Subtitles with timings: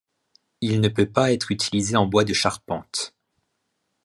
[0.61, 3.13] Il ne peut pas être utilisé en bois de charpente.